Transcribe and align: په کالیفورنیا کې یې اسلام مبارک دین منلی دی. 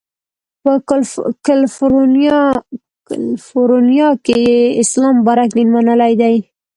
په 0.61 0.71
کالیفورنیا 1.47 4.07
کې 4.25 4.37
یې 4.49 4.59
اسلام 4.81 5.13
مبارک 5.21 5.49
دین 5.55 5.67
منلی 5.75 6.13
دی. 6.21 6.35